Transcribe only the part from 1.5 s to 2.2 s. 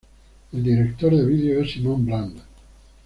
es Simon